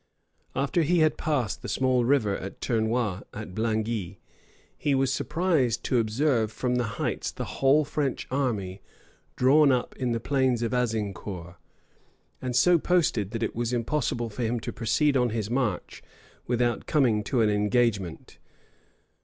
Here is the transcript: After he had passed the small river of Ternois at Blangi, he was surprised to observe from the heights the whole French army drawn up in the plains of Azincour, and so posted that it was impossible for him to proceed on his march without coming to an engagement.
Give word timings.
After 0.55 0.81
he 0.81 1.01
had 1.01 1.15
passed 1.15 1.61
the 1.61 1.69
small 1.69 2.03
river 2.03 2.35
of 2.35 2.59
Ternois 2.59 3.21
at 3.35 3.53
Blangi, 3.53 4.17
he 4.75 4.95
was 4.95 5.13
surprised 5.13 5.83
to 5.83 5.99
observe 5.99 6.51
from 6.51 6.77
the 6.77 6.83
heights 6.97 7.29
the 7.29 7.45
whole 7.45 7.85
French 7.85 8.25
army 8.31 8.81
drawn 9.35 9.71
up 9.71 9.95
in 9.97 10.11
the 10.11 10.19
plains 10.19 10.63
of 10.63 10.73
Azincour, 10.73 11.57
and 12.41 12.55
so 12.55 12.79
posted 12.79 13.29
that 13.29 13.43
it 13.43 13.55
was 13.55 13.71
impossible 13.73 14.31
for 14.31 14.41
him 14.41 14.59
to 14.61 14.73
proceed 14.73 15.15
on 15.15 15.29
his 15.29 15.51
march 15.51 16.01
without 16.47 16.87
coming 16.87 17.23
to 17.25 17.41
an 17.41 17.51
engagement. 17.51 18.39